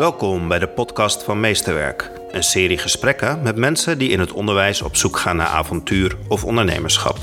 [0.00, 2.10] Welkom bij de podcast van Meesterwerk.
[2.30, 6.44] Een serie gesprekken met mensen die in het onderwijs op zoek gaan naar avontuur of
[6.44, 7.16] ondernemerschap.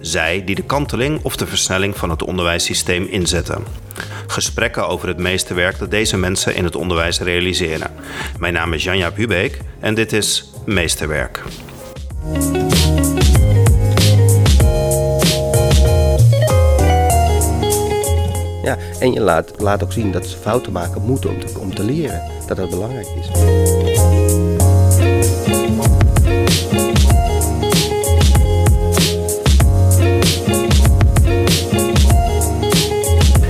[0.00, 3.64] Zij die de kanteling of de versnelling van het onderwijssysteem inzetten.
[4.26, 7.90] Gesprekken over het meesterwerk dat deze mensen in het onderwijs realiseren.
[8.38, 11.42] Mijn naam is Janja Hubeek en dit is Meesterwerk.
[18.62, 21.74] Ja, en je laat, laat ook zien dat ze fouten maken moeten om te, om
[21.74, 22.22] te leren.
[22.46, 23.28] Dat dat belangrijk is.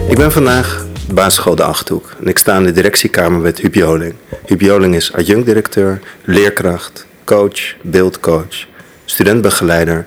[0.08, 4.14] Ik ben vandaag basisschool De Achthoek en ik sta in de directiekamer met Huub Joling.
[4.46, 8.66] Huub Joling is adjunct-directeur, leerkracht, coach, beeldcoach,
[9.04, 10.06] studentbegeleider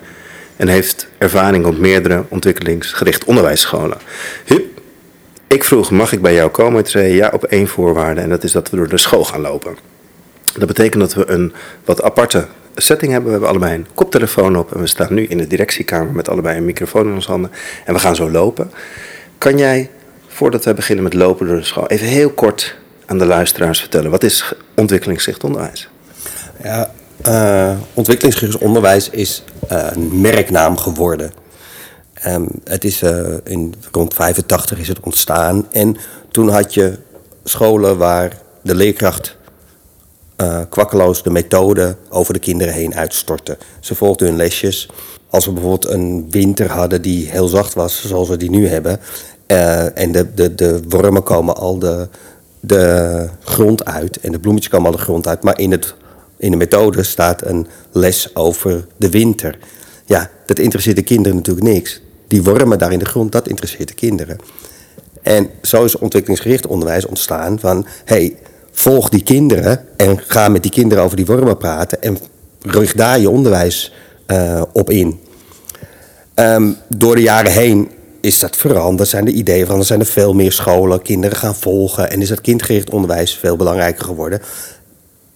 [0.56, 3.98] en heeft ervaring op meerdere ontwikkelingsgericht onderwijsscholen.
[4.46, 4.73] Huub,
[5.48, 6.80] ik vroeg, mag ik bij jou komen?
[6.80, 9.42] Ik zei ja, op één voorwaarde en dat is dat we door de school gaan
[9.42, 9.76] lopen.
[10.58, 11.54] Dat betekent dat we een
[11.86, 13.26] wat aparte setting hebben.
[13.26, 16.58] We hebben allebei een koptelefoon op en we staan nu in de directiekamer met allebei
[16.58, 17.52] een microfoon in onze handen.
[17.86, 18.72] En we gaan zo lopen.
[19.38, 19.90] Kan jij,
[20.28, 24.12] voordat we beginnen met lopen door de school, even heel kort aan de luisteraars vertellen:
[24.12, 25.90] wat is ontwikkelingsgericht onderwijs?
[26.64, 26.92] Ja,
[27.28, 31.32] uh, ontwikkelingsgericht onderwijs is uh, een merknaam geworden.
[32.28, 35.72] Um, het is uh, in rond 85 is het ontstaan.
[35.72, 35.98] En
[36.32, 36.98] toen had je
[37.44, 39.38] scholen waar de leerkracht
[40.38, 43.58] uh, kwakkeloos de methode over de kinderen heen uitstortte.
[43.80, 44.90] Ze volgden hun lesjes.
[45.30, 49.00] Als we bijvoorbeeld een winter hadden die heel zacht was, zoals we die nu hebben,
[49.48, 52.08] uh, en de, de, de wormen komen al de,
[52.60, 55.94] de grond uit en de bloemetjes komen al de grond uit, maar in, het,
[56.38, 59.58] in de methode staat een les over de winter.
[60.06, 62.02] Ja, dat interesseert de kinderen natuurlijk niks.
[62.28, 64.38] Die wormen daar in de grond, dat interesseert de kinderen.
[65.22, 67.86] En zo is ontwikkelingsgericht onderwijs ontstaan van...
[68.06, 68.36] hey,
[68.72, 72.02] volg die kinderen en ga met die kinderen over die wormen praten...
[72.02, 72.18] en
[72.62, 73.94] rug daar je onderwijs
[74.28, 75.20] uh, op in.
[76.36, 77.90] Um, door de jaren heen
[78.22, 79.10] is dat veranderd.
[79.10, 82.12] Zijn de ideeën van er zijn er veel meer scholen, kinderen gaan volgen...
[82.12, 84.42] en is dat kindgericht onderwijs veel belangrijker geworden.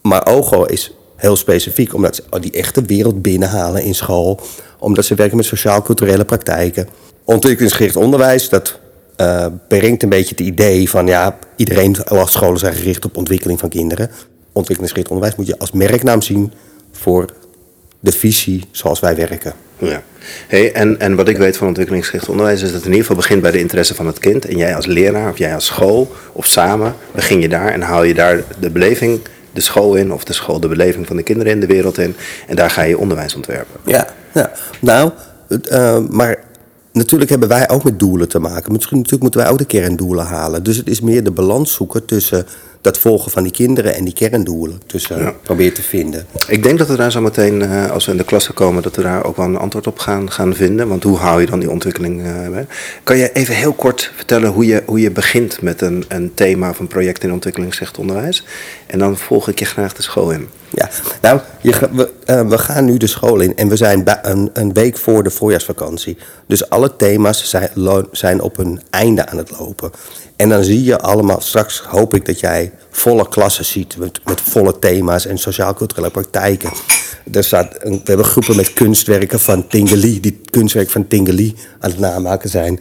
[0.02, 4.40] Maar OGO is heel specifiek, omdat ze die echte wereld binnenhalen in school.
[4.80, 6.88] Omdat ze werken met sociaal-culturele praktijken.
[7.24, 8.80] Ontwikkelingsgericht onderwijs, dat
[9.18, 13.60] uh, brengt een beetje het idee van ja, iedereen, alle scholen zijn gericht op ontwikkeling
[13.60, 14.10] van kinderen.
[14.52, 16.54] Ontwikkelingsgericht onderwijs moet je als merknaam zien
[16.92, 17.26] voor
[18.00, 19.54] de visie zoals wij werken.
[19.78, 20.02] Ja.
[20.48, 23.22] Hey, en, en wat ik weet van ontwikkelingsgericht onderwijs is dat het in ieder geval
[23.22, 24.46] begint bij de interesse van het kind.
[24.46, 28.04] En jij als leraar of jij als school of samen begin je daar en haal
[28.04, 29.20] je daar de beleving
[29.58, 32.16] de school in of de school de beleving van de kinderen in de wereld in.
[32.48, 33.80] En daar ga je onderwijs ontwerpen.
[33.86, 34.52] Ja, ja.
[34.80, 35.12] nou,
[35.72, 36.44] uh, maar
[36.92, 38.72] natuurlijk hebben wij ook met doelen te maken.
[38.72, 40.64] Misschien natuurlijk moeten wij ook de kerndoelen halen.
[40.64, 42.46] Dus het is meer de balans zoeken tussen
[42.82, 44.82] dat volgen van die kinderen en die kerndoelen.
[44.86, 45.34] Tussen ja.
[45.42, 46.26] proberen te vinden.
[46.48, 48.96] Ik denk dat we daar zo meteen, uh, als we in de klasse komen, dat
[48.96, 50.88] we daar ook wel een antwoord op gaan, gaan vinden.
[50.88, 52.22] Want hoe hou je dan die ontwikkeling
[52.52, 52.68] bij?
[53.04, 56.70] Kan je even heel kort vertellen hoe je, hoe je begint met een, een thema
[56.70, 58.44] of een project in ontwikkelingsrecht onderwijs?
[58.88, 60.48] En dan volg ik je graag de school in.
[60.70, 60.90] Ja,
[61.22, 64.98] nou, we, uh, we, gaan nu de school in en we zijn een, een, week
[64.98, 66.18] voor de voorjaarsvakantie.
[66.48, 67.70] Dus alle thema's zijn,
[68.12, 69.92] zijn op hun einde aan het lopen.
[70.36, 74.42] En dan zie je allemaal, straks hoop ik dat jij volle klassen ziet met, met
[74.42, 76.72] volle thema's en sociaal-culturele praktijken.
[77.32, 82.00] Er staat, we hebben groepen met kunstwerken van Tingali, die kunstwerk van Tingali aan het
[82.00, 82.80] namaken zijn.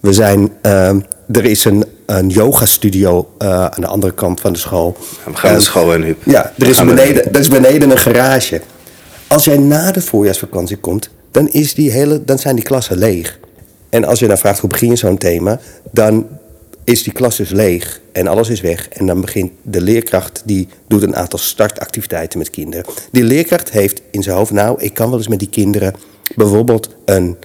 [0.00, 0.88] We zijn, uh,
[1.30, 4.96] er is een, een yoga-studio uh, aan de andere kant van de school.
[5.24, 6.16] We gaan de school in, Huub.
[6.24, 8.60] Ja, er is, beneden, er is beneden een garage.
[9.26, 13.38] Als jij na de voorjaarsvakantie komt, dan, is die hele, dan zijn die klassen leeg.
[13.88, 15.60] En als je dan vraagt hoe begin je zo'n thema,
[15.90, 16.26] dan
[16.84, 18.88] is die klas dus leeg en alles is weg.
[18.88, 22.84] En dan begint de leerkracht, die doet een aantal startactiviteiten met kinderen.
[23.10, 25.94] Die leerkracht heeft in zijn hoofd, nou, ik kan wel eens met die kinderen
[26.36, 27.36] bijvoorbeeld een...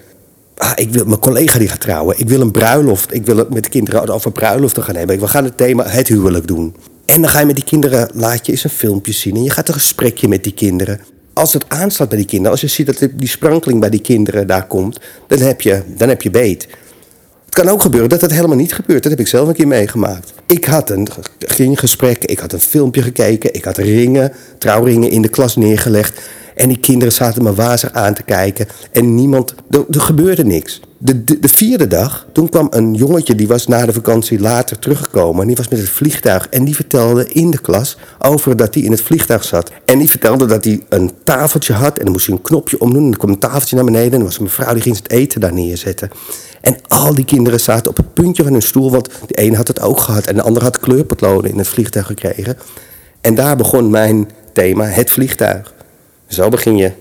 [0.58, 2.20] Ah, ik wil mijn collega die gaat trouwen.
[2.20, 3.14] Ik wil een bruiloft.
[3.14, 5.20] Ik wil het met de kinderen over bruiloften gaan hebben.
[5.20, 6.76] We gaan het thema het huwelijk doen.
[7.06, 9.36] En dan ga je met die kinderen, laat je eens een filmpje zien.
[9.36, 11.00] En je gaat een gesprekje met die kinderen.
[11.34, 14.48] Als het aanslaat bij die kinderen, als je ziet dat die sprankeling bij die kinderen
[14.48, 16.68] daar komt, dan heb je, dan heb je beet.
[17.46, 19.04] Het kan ook gebeuren dat het helemaal niet gebeurt.
[19.04, 20.34] Dat heb ik zelf een keer meegemaakt.
[20.46, 21.08] Ik had een
[21.40, 26.22] ging gesprek, ik had een filmpje gekeken, ik had ringen, trouwringen in de klas neergelegd.
[26.56, 28.68] En die kinderen zaten me wazig aan te kijken.
[28.92, 30.82] En niemand, er, gebeurde niks.
[30.98, 34.80] de, de, de vierde dag, toen kwam een jongetje die was na de vakantie later
[34.80, 35.42] teruggekomen.
[35.42, 36.48] En die was met het vliegtuig.
[36.50, 39.72] En die vertelde in de klas over dat hij in het vliegtuig zat.
[39.86, 41.98] En die vertelde dat hij een tafeltje had.
[41.98, 43.04] En dan moest hij een knopje omdoen.
[43.04, 44.12] En dan kwam een tafeltje naar beneden.
[44.12, 46.10] En er was een mevrouw die ging het eten daar neerzetten.
[46.62, 48.92] En al die kinderen zaten op het puntje van hun stoel.
[48.92, 50.26] Want de ene had het ook gehad.
[50.26, 52.58] En de andere had kleurpotloden in het vliegtuig gekregen.
[53.22, 55.75] En daar begon mijn thema, het vliegtuig.
[56.36, 56.92] Zo begin je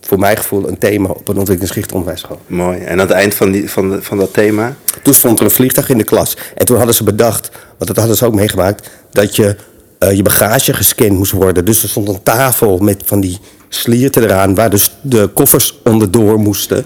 [0.00, 2.40] voor mijn gevoel een thema op een ontwikkelingsgericht onderwijsschool.
[2.46, 2.78] Mooi.
[2.78, 4.76] En aan het eind van, die, van, de, van dat thema?
[5.02, 6.36] Toen stond er een vliegtuig in de klas.
[6.54, 9.56] En toen hadden ze bedacht, want dat hadden ze ook meegemaakt, dat je
[9.98, 11.64] uh, je bagage gescand moest worden.
[11.64, 13.38] Dus er stond een tafel met van die
[13.68, 16.84] slierten eraan waar dus de koffers onderdoor moesten.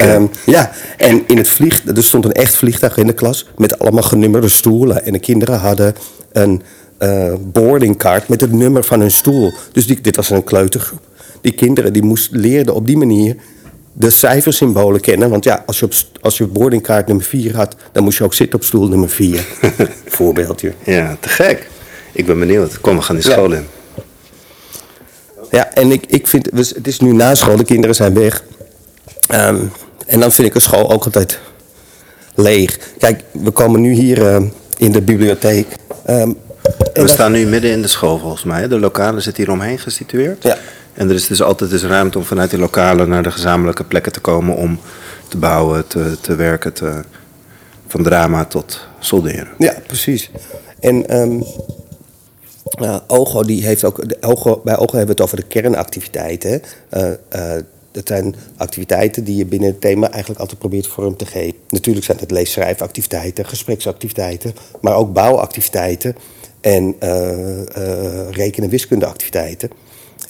[0.00, 3.78] Um, ja, en in het vliegtuig, er stond een echt vliegtuig in de klas met
[3.78, 5.04] allemaal genummerde stoelen.
[5.04, 5.94] En de kinderen hadden
[6.32, 6.62] een
[6.98, 9.52] uh, boardingkaart met het nummer van hun stoel.
[9.72, 11.05] Dus die, dit was een kleutergroep
[11.40, 13.36] die kinderen die moest, leerden op die manier
[13.92, 15.30] de cijfersymbolen kennen.
[15.30, 18.34] Want ja, als je, op, als je boardingkaart nummer 4 had, dan moest je ook
[18.34, 19.46] zitten op stoel nummer 4.
[20.06, 20.72] Voorbeeldje.
[20.84, 21.68] Ja, te gek.
[22.12, 22.80] Ik ben benieuwd.
[22.80, 23.66] Kom, we gaan die school in.
[25.50, 28.42] Ja, en ik, ik vind, het is nu na school, de kinderen zijn weg.
[29.34, 29.72] Um,
[30.06, 31.38] en dan vind ik een school ook altijd
[32.34, 32.78] leeg.
[32.98, 34.42] Kijk, we komen nu hier uh,
[34.76, 35.66] in de bibliotheek.
[36.10, 36.36] Um,
[36.92, 38.68] we staan nu midden in de school volgens mij.
[38.68, 40.42] De lokale zit hier omheen gesitueerd.
[40.42, 40.58] Ja.
[40.96, 44.12] En er is dus altijd dus ruimte om vanuit die lokalen naar de gezamenlijke plekken
[44.12, 44.78] te komen om
[45.28, 47.00] te bouwen, te, te werken, te,
[47.86, 49.48] van drama tot solderen.
[49.58, 50.30] Ja, precies.
[50.80, 51.04] En
[53.06, 56.62] OGO, die heeft ook, OGO, bij OGO hebben we het over de kernactiviteiten.
[56.90, 57.52] Uh, uh,
[57.90, 61.58] dat zijn activiteiten die je binnen het thema eigenlijk altijd probeert vorm te geven.
[61.68, 66.16] Natuurlijk zijn het lees-schrijfactiviteiten, gespreksactiviteiten, maar ook bouwactiviteiten
[66.60, 69.70] en uh, reken- en wiskundeactiviteiten.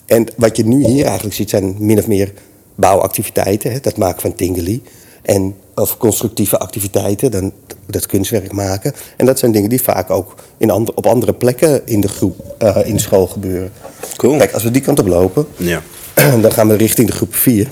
[0.07, 2.33] En wat je nu hier eigenlijk ziet zijn min of meer
[2.75, 3.71] bouwactiviteiten.
[3.71, 4.83] Hè, dat maken van Tingeli.
[5.21, 7.51] En, of constructieve activiteiten, dan,
[7.85, 8.93] dat kunstwerk maken.
[9.17, 12.77] En dat zijn dingen die vaak ook in op andere plekken in de, groep, uh,
[12.83, 13.71] in de school gebeuren.
[14.15, 14.37] Cool.
[14.37, 15.81] Kijk, als we die kant op lopen, ja.
[16.41, 17.69] dan gaan we richting de groep 4.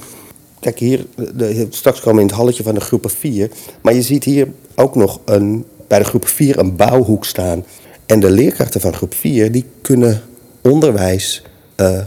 [0.60, 1.06] Kijk, hier,
[1.36, 3.50] de, straks komen we in het halletje van de groep 4.
[3.82, 7.66] Maar je ziet hier ook nog een, bij de groep 4 een bouwhoek staan.
[8.06, 10.22] En de leerkrachten van groep 4 die kunnen
[10.62, 11.44] onderwijs
[11.78, 12.00] uh,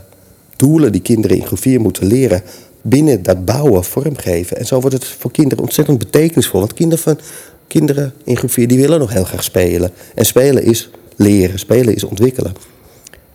[0.58, 2.42] doelen die kinderen in groep 4 moeten leren
[2.82, 4.56] binnen dat bouwen vormgeven.
[4.56, 6.60] En zo wordt het voor kinderen ontzettend betekenisvol.
[6.60, 7.18] Want kinderen, van,
[7.66, 9.90] kinderen in groep 4 die willen nog heel graag spelen.
[10.14, 12.54] En spelen is leren, spelen is ontwikkelen.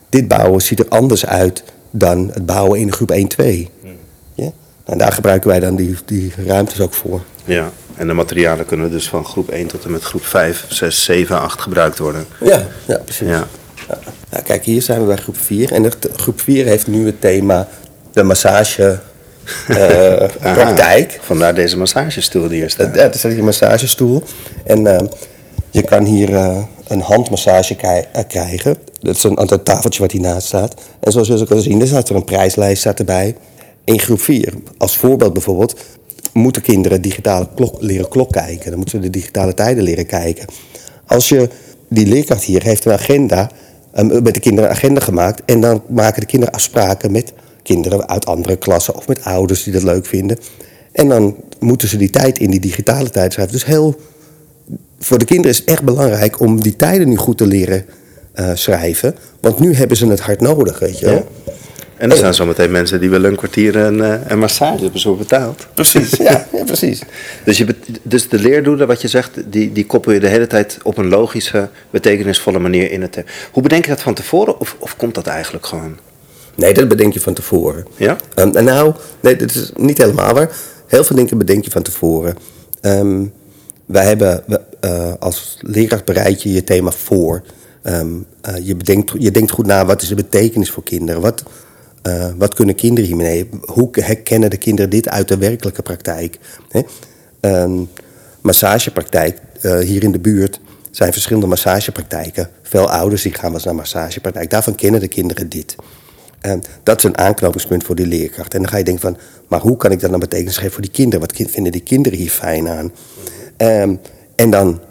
[0.09, 3.69] Dit bouwen ziet er anders uit dan het bouwen in groep 1, 2.
[4.33, 4.51] Ja?
[4.83, 7.21] En daar gebruiken wij dan die, die ruimtes ook voor.
[7.45, 11.03] Ja, en de materialen kunnen dus van groep 1 tot en met groep 5, 6,
[11.03, 12.25] 7, 8 gebruikt worden.
[12.41, 13.27] Ja, ja precies.
[13.27, 13.47] Ja.
[14.31, 14.41] Ja.
[14.41, 15.71] kijk, hier zijn we bij groep 4.
[15.71, 17.67] En de, groep 4 heeft nu het thema
[18.11, 18.99] de massage.
[19.69, 20.23] Uh,
[20.55, 21.19] praktijk.
[21.21, 22.95] Vandaar deze massagestoel die hier staat.
[22.95, 24.23] Ja, het is een massagestoel.
[24.63, 24.99] En uh,
[25.71, 26.57] je kan hier uh,
[26.87, 27.75] een handmassage
[28.27, 28.77] krijgen.
[28.99, 30.81] Dat is een, een tafeltje wat hiernaast staat.
[30.99, 33.35] En zoals je kan zien, er staat er een prijslijst staat erbij.
[33.83, 35.75] In groep 4, als voorbeeld bijvoorbeeld,
[36.33, 38.69] moeten kinderen digitale klok, leren klok kijken.
[38.69, 40.45] Dan moeten ze de digitale tijden leren kijken.
[41.05, 41.49] Als je
[41.89, 43.51] die leerkracht hier heeft een agenda,
[44.01, 45.41] met de kinderen een agenda gemaakt.
[45.45, 49.73] En dan maken de kinderen afspraken met kinderen uit andere klassen of met ouders die
[49.73, 50.37] dat leuk vinden.
[50.91, 53.53] En dan moeten ze die tijd in die digitale tijd schrijven.
[53.53, 53.95] Dus heel,
[54.99, 57.85] voor de kinderen is het echt belangrijk om die tijden nu goed te leren
[58.35, 59.15] uh, schrijven.
[59.39, 61.27] Want nu hebben ze het hard nodig, weet je wel.
[61.97, 65.15] En er zijn zometeen mensen die willen een kwartier een, uh, een massage hebben zo
[65.15, 65.67] betaald.
[65.73, 67.01] Precies, ja, ja precies.
[67.45, 70.77] Dus, je, dus de leerdoelen, wat je zegt, die, die koppel je de hele tijd
[70.83, 73.23] op een logische, betekenisvolle manier in het.
[73.51, 75.97] Hoe bedenk je dat van tevoren of, of komt dat eigenlijk gewoon?
[76.55, 77.85] Nee, dat bedenk je van tevoren.
[77.95, 78.17] Ja?
[78.35, 80.49] Um, en nou, nee, dat is niet helemaal waar.
[80.87, 82.37] Heel veel dingen bedenk je van tevoren.
[82.81, 83.33] Um,
[83.85, 84.43] wij hebben,
[84.81, 87.41] uh, als leraar bereid je je thema voor.
[87.83, 91.21] Um, uh, je, bedenkt, je denkt goed na, wat is de betekenis voor kinderen?
[91.21, 91.43] Wat,
[92.07, 93.49] uh, wat kunnen kinderen hiermee?
[93.61, 96.39] Hoe herkennen de kinderen dit uit de werkelijke praktijk?
[97.41, 97.89] Um,
[98.41, 100.59] massagepraktijk uh, hier in de buurt
[100.91, 102.49] zijn verschillende massagepraktijken.
[102.61, 104.49] Veel ouders die gaan wel eens naar massagepraktijk.
[104.49, 105.75] Daarvan kennen de kinderen dit.
[106.41, 108.53] Um, dat is een aanknopingspunt voor die leerkracht.
[108.53, 109.17] En dan ga je denken van,
[109.47, 111.27] maar hoe kan ik dat dan betekenis geven voor die kinderen?
[111.27, 112.91] Wat vinden die kinderen hier fijn aan?
[113.57, 113.99] Um,
[114.35, 114.81] en dan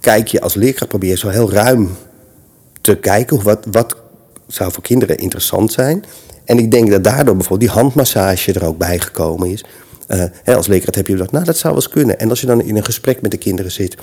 [0.00, 1.96] kijk je als leerkracht, probeer je zo heel ruim
[2.80, 3.42] te kijken...
[3.42, 3.96] wat, wat
[4.46, 6.04] zou voor kinderen interessant zijn...
[6.50, 9.64] En ik denk dat daardoor bijvoorbeeld die handmassage er ook bij gekomen is.
[10.08, 12.18] Uh, hè, als leerkracht heb je gedacht, nou dat zou wel eens kunnen.
[12.18, 13.96] En als je dan in een gesprek met de kinderen zit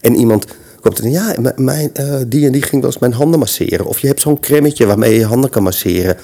[0.00, 0.46] en iemand
[0.80, 3.86] komt en ja, mijn, uh, die en die ging wel eens mijn handen masseren.
[3.86, 6.16] Of je hebt zo'n cremmetje waarmee je je handen kan masseren.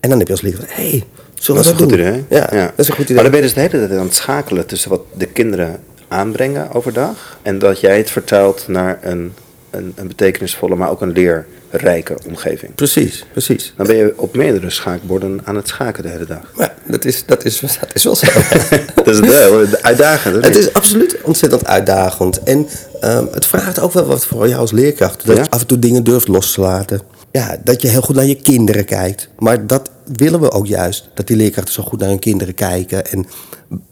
[0.00, 1.98] En dan heb je als leerkracht, hé, hey, zullen we dat, dat doen?
[1.98, 3.14] Idee, ja, ja, dat is een goed idee.
[3.14, 5.80] Maar dan ben je dus de hele tijd aan het schakelen tussen wat de kinderen
[6.08, 7.38] aanbrengen overdag.
[7.42, 9.32] En dat jij het vertaalt naar een,
[9.74, 12.74] een, een betekenisvolle, maar ook een leerrijke omgeving.
[12.74, 13.72] Precies, precies.
[13.76, 16.52] Dan ben je op meerdere schaakborden aan het schaken de hele dag.
[16.54, 18.26] Maar dat is, dat is, dat is wel zo.
[18.94, 20.44] dat is wel uitdagend.
[20.44, 22.42] Het is absoluut ontzettend uitdagend.
[22.42, 22.66] En
[23.00, 25.26] ehm, het vraagt ook wel wat voor jou als leerkracht.
[25.26, 25.42] Dat Ja?
[25.42, 27.00] je af en toe dingen durft los te laten.
[27.30, 29.28] Ja, dat je heel goed naar je kinderen kijkt.
[29.38, 31.08] Maar dat willen we ook juist.
[31.14, 33.06] Dat die leerkrachten zo goed naar hun kinderen kijken.
[33.06, 33.26] En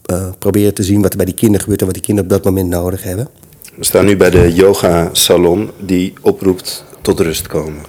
[0.04, 1.80] eh, proberen te zien wat er bij die kinderen gebeurt.
[1.80, 3.28] En wat die kinderen op dat moment nodig hebben.
[3.74, 7.82] We staan nu bij de yoga salon die oproept tot rust komen.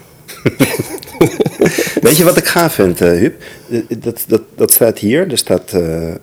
[2.01, 3.41] Weet je wat ik gaaf vind, eh Huub?
[3.69, 5.31] Eh, Dat, dat, dat staat hier.
[5.31, 6.13] Er staat eh,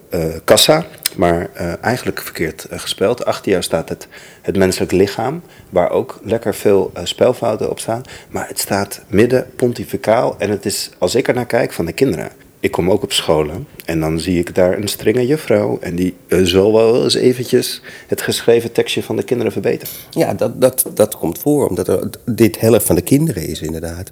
[0.45, 0.87] kassa,
[1.17, 1.51] maar
[1.81, 3.25] eigenlijk verkeerd gespeld.
[3.25, 4.09] Achter jou staat het,
[4.43, 8.03] het menselijk lichaam, waar ook lekker veel spelfouten op staan.
[8.31, 11.93] Maar het staat midden pontificaal en het is, als ik er naar kijk, van de
[11.93, 12.31] kinderen.
[12.61, 15.79] Ik kom ook op scholen en dan zie ik daar een strenge juffrouw.
[15.81, 19.95] En die eh, zal wel eens eventjes het geschreven tekstje van de kinderen verbeteren.
[20.11, 21.69] Ja, dat, dat, dat komt voor.
[21.69, 24.11] Omdat er, dit helft van de kinderen is inderdaad.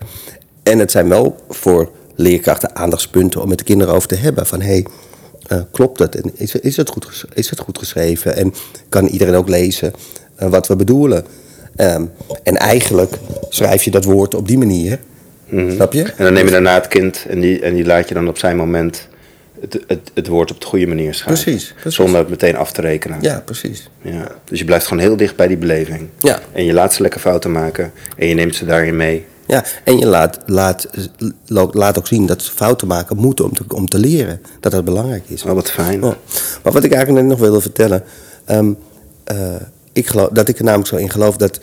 [0.63, 4.47] En het zijn wel voor leerkrachten aandachtspunten om met de kinderen over te hebben.
[4.47, 4.87] Van hé, hey,
[5.47, 6.15] eh, klopt het?
[6.15, 8.37] En is, is, het goed, is het goed geschreven?
[8.37, 8.55] En
[8.89, 9.93] kan iedereen ook lezen
[10.35, 11.25] eh, wat we bedoelen?
[11.77, 12.05] Ehm,
[12.43, 14.99] en eigenlijk schrijf je dat woord op die manier.
[15.51, 16.03] Snap je?
[16.03, 18.39] En dan neem je daarna het kind en die, en die laat je dan op
[18.39, 19.09] zijn moment
[19.61, 21.45] het, het, het woord op de goede manier schrijven.
[21.45, 21.95] Precies, precies.
[21.95, 23.19] Zonder het meteen af te rekenen.
[23.21, 23.91] Ja, precies.
[24.03, 24.29] Ja.
[24.45, 26.09] Dus je blijft gewoon heel dicht bij die beleving.
[26.19, 26.41] Ja.
[26.53, 29.25] En je laat ze lekker fouten maken en je neemt ze daarin mee.
[29.47, 30.89] Ja, en je laat, laat,
[31.73, 34.41] laat ook zien dat ze fouten maken moeten om te, om te leren.
[34.61, 35.43] Dat dat belangrijk is.
[35.43, 36.01] Oh, wat fijn.
[36.01, 36.17] Ja.
[36.63, 38.05] Maar wat ik eigenlijk net nog wilde vertellen.
[38.45, 38.73] ehm,
[39.25, 39.55] eh,
[39.93, 41.61] ik geloof, dat ik er namelijk zo in geloof dat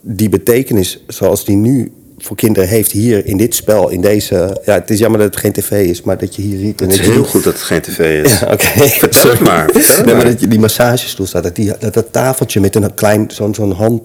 [0.00, 4.60] die betekenis zoals die nu voor kinderen heeft hier in dit spel, in deze.
[4.64, 6.80] Ja, het is jammer dat het geen tv is, maar dat je hier ziet.
[6.80, 8.38] en Het is heel ziet- goed dat het geen tv is.
[8.40, 8.64] Ja, oké.
[8.88, 10.32] Vertel het maar, vertel het Nee, maar maar.
[10.32, 11.42] dat je die massagestoel staat.
[11.42, 14.02] Dat, die, dat dat tafeltje met een klein, zo'n zo'n hand,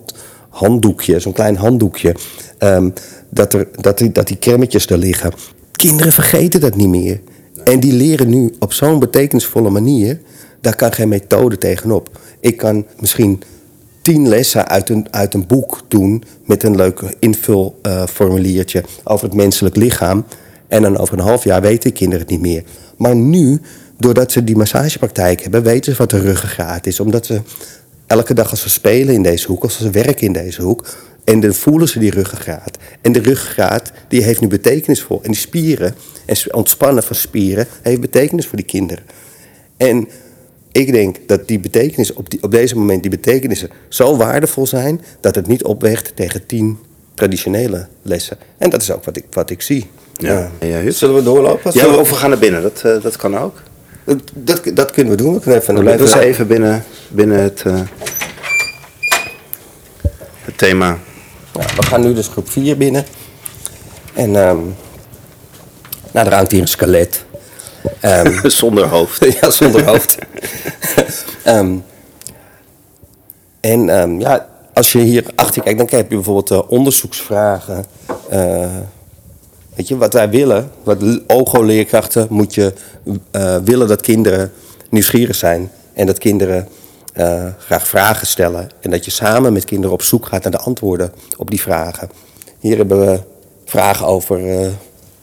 [0.50, 2.16] handdoekje, zo'n klein handdoekje.
[2.58, 2.90] ehm,
[3.30, 5.32] dat, er, dat, die, dat die cremmetjes er liggen.
[5.72, 7.20] Kinderen vergeten dat niet meer.
[7.64, 10.20] En die leren nu op zo'n betekenisvolle manier.
[10.62, 12.10] Daar kan geen methode tegenop.
[12.40, 13.42] Ik kan misschien
[14.08, 19.76] tien lessen uit een, uit een boek doen met een leuk invulformuliertje over het menselijk
[19.76, 20.26] lichaam.
[20.68, 22.64] En dan over een half jaar weten kinderen het niet meer.
[22.98, 23.62] Maar nu,
[23.98, 27.00] doordat ze die massagepraktijk hebben, weten ze wat de ruggengraat is.
[27.00, 27.42] Omdat ze
[28.06, 30.88] elke dag als ze spelen in deze hoek, als ze werken in deze hoek,
[31.24, 32.78] en dan voelen ze die ruggengraat.
[33.02, 35.20] En de ruggengraat die heeft nu betekenis voor.
[35.22, 35.96] En die spieren,
[36.26, 39.04] en ontspannen van spieren, heeft betekenis voor die kinderen.
[39.78, 40.08] En
[40.78, 45.02] ik denk dat die betekenis op, die, op deze moment die betekenissen zo waardevol zijn
[45.20, 46.78] dat het niet opweegt tegen tien
[47.14, 48.38] traditionele lessen.
[48.58, 49.90] En dat is ook wat ik, wat ik zie.
[50.18, 50.52] Ja.
[50.60, 51.72] Ja, zullen we doorlopen?
[51.74, 52.62] Ja, we- of we gaan naar binnen.
[52.62, 53.62] Dat, eh, dat kan ook.
[54.04, 55.34] dat, dat, dat kunnen we doen.
[55.34, 57.80] We kunnen even naar blijven even binnen, binnen het, eh,
[60.42, 60.98] het thema.
[61.54, 63.06] Ja, we gaan nu dus groep 4 binnen.
[64.14, 64.58] En ehm
[66.12, 67.26] nou, er hangt hier een skelet.
[68.00, 69.26] Ehm, Zonder hoofd.
[69.42, 70.18] ja, zonder hoofd.
[71.44, 71.76] Ehm,
[73.60, 77.86] en ehm, ja, als je hier achter kijkt, dan heb je bijvoorbeeld eh, onderzoeksvragen.
[78.30, 78.76] Eh,
[79.76, 82.74] weet je, wat wij willen, wat OGO-leerkrachten moet je
[83.32, 84.52] eh, willen dat kinderen
[84.90, 85.72] nieuwsgierig zijn.
[85.94, 86.68] En dat kinderen
[87.58, 88.70] graag vragen stellen.
[88.80, 92.10] En dat je samen met kinderen op zoek gaat naar de antwoorden op die vragen.
[92.60, 93.20] Hier hebben we
[93.66, 94.40] vragen over,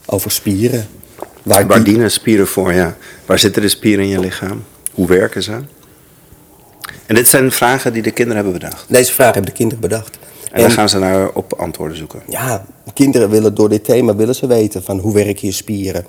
[0.06, 0.86] over spieren.
[1.44, 2.96] Waar Waar die- dienen spieren voor, ja?
[3.26, 4.64] Waar zitten de spieren in je lichaam?
[4.94, 5.52] Hoe werken ze?
[7.06, 8.84] En dit zijn vragen die de kinderen hebben bedacht.
[8.88, 10.18] Deze vraag hebben de kinderen bedacht.
[10.52, 12.22] En, daar gaan ze naar op antwoorden zoeken.
[12.28, 16.06] ja, kinderen willen door dit thema willen ze weten van hoe werken je spieren.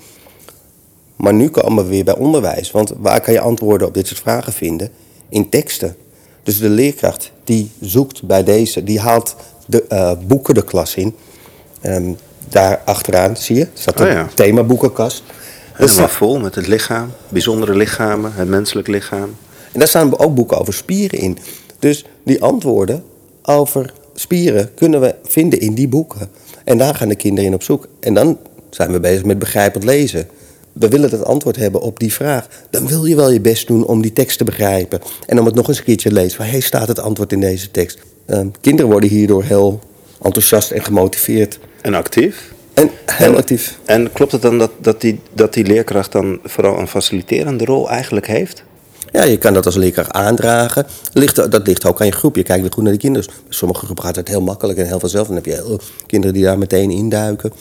[1.15, 2.71] Maar nu komen we weer bij onderwijs.
[2.71, 4.89] Want waar kan je antwoorden op dit soort vragen vinden?
[5.29, 5.95] In teksten.
[6.43, 11.15] Dus de leerkracht die zoekt bij deze, die haalt de eh, boeken de klas in.
[11.81, 12.11] Ehm,
[12.49, 14.29] daar achteraan, zie je, staat een Oh ja.
[14.33, 15.23] themaboekenkast.
[15.73, 19.35] Helemaal vol met het lichaam, bijzondere lichamen, het menselijk lichaam.
[19.71, 21.37] En daar staan ook boeken over spieren in.
[21.79, 23.03] Dus die antwoorden
[23.41, 26.29] over spieren kunnen we vinden in die boeken.
[26.63, 27.87] En daar gaan de kinderen in op zoek.
[27.99, 28.37] En dan
[28.69, 30.27] zijn we bezig met begrijpend lezen.
[30.73, 32.47] We willen het antwoord hebben op die vraag.
[32.69, 35.01] Dan wil je wel je best doen om die tekst te begrijpen.
[35.25, 36.37] En om het nog eens een keertje te lezen.
[36.37, 37.99] Waar hey, staat het antwoord in deze tekst?
[38.25, 39.79] Ehm, kinderen worden hierdoor heel
[40.21, 41.59] enthousiast en gemotiveerd.
[41.85, 42.53] En actief.
[42.73, 43.79] En heel actief.
[43.85, 47.89] En klopt het dan dat, dat, die, dat die leerkracht dan vooral een faciliterende rol
[47.89, 48.63] eigenlijk heeft?
[49.11, 50.85] Ja, je kan dat als leerkracht aandragen.
[51.13, 52.35] Ligt, dat ligt ook aan je groep.
[52.35, 53.27] Je kijkt weer goed naar de kinderen.
[53.27, 55.27] Bij sommige groepen gaat het heel makkelijk en heel vanzelf.
[55.27, 57.53] Dan heb je heel, kinderen die daar meteen induiken.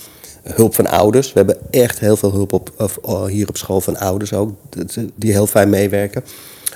[0.42, 1.32] Hulp van ouders.
[1.32, 4.50] We hebben echt heel veel hulp op, of, oh, hier op school van ouders ook.
[5.14, 6.24] Die heel fijn meewerken.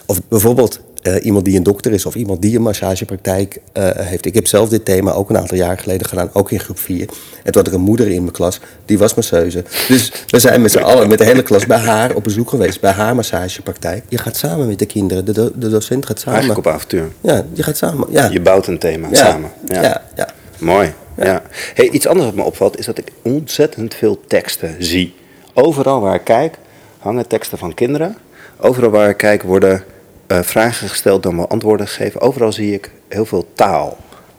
[0.06, 4.26] Of bijvoorbeeld eh, iemand die een dokter is of iemand die een massagepraktijk eh, heeft.
[4.26, 7.00] Ik heb zelf dit thema ook een aantal jaar geleden gedaan, ook in groep 4.
[7.00, 7.08] En
[7.52, 9.64] toen had ik een moeder in mijn klas, die was masseuse.
[9.88, 12.80] Dus we zijn met z'n allen, met de hele klas, bij haar op bezoek geweest,
[12.80, 14.04] bij haar massagepraktijk.
[14.08, 16.38] Je gaat samen met de kinderen, de, do- de docent gaat samen.
[16.38, 17.08] Eigenlijk op avontuur.
[17.20, 18.06] Ja, je gaat samen.
[18.10, 19.16] Ja, Je bouwt een thema ja.
[19.16, 19.50] samen.
[19.66, 20.02] Ja, ja.
[20.16, 20.28] ja.
[20.58, 20.92] Mooi.
[21.16, 21.42] Ja.
[21.74, 25.14] Hey, iets anders wat me opvalt is dat ik ontzettend veel teksten zie.
[25.54, 26.58] Overal waar ik kijk
[26.98, 28.16] hangen teksten van kinderen.
[28.60, 29.82] Overal waar ik kijk worden
[30.28, 32.20] eh, vragen gesteld, dan wel antwoorden gegeven.
[32.20, 33.96] Overal zie ik heel veel taal.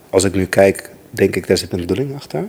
[0.10, 2.48] Als ik nu kijk, denk ik, daar zit een bedoeling achter.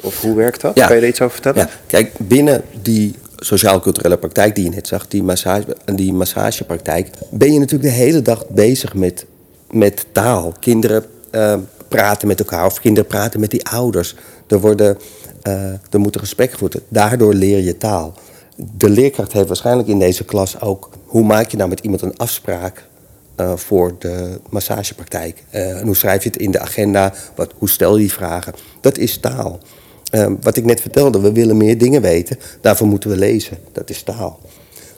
[0.00, 0.76] Of hoe werkt dat?
[0.76, 0.86] Ja.
[0.86, 1.68] Kan je er iets over vertellen?
[1.68, 7.52] Ja, kijk, binnen die sociaal-culturele praktijk die je net zag, die, massage, die massagepraktijk, ben
[7.52, 9.26] je natuurlijk de hele dag bezig met,
[9.70, 10.54] met taal.
[10.60, 11.54] Kinderen eh,
[11.88, 14.14] praten met elkaar of kinderen praten met die ouders.
[14.46, 14.98] Er, worden,
[15.42, 16.90] eh, er moeten gesprekken gevoerd worden.
[16.92, 18.14] Daardoor leer je taal.
[18.56, 20.90] De leerkracht heeft waarschijnlijk in deze klas ook...
[21.12, 22.86] hoe maak je nou met iemand een afspraak
[23.34, 25.44] eh, voor de massagepraktijk?
[25.50, 27.14] Eh, en hoe schrijf je het in de agenda?
[27.34, 28.54] Wat, hoe stel je die vragen?
[28.80, 29.58] Dat is taal.
[30.10, 32.38] Eh, wat ik net vertelde, we willen meer dingen weten.
[32.60, 33.58] Daarvoor moeten we lezen.
[33.72, 34.40] Dat is taal.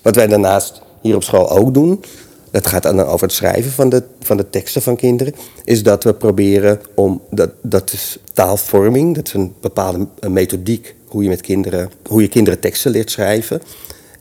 [0.02, 2.04] Wat wij daarnaast hier op school ook doen,
[2.50, 6.04] dat gaat dan over het schrijven van de, van de teksten van kinderen, is dat
[6.04, 11.28] we proberen om, dat, dat is taalvorming, dat is een bepaalde eh, methodiek, hoe je
[11.28, 13.62] met kinderen, hoe je kinderen teksten leert schrijven.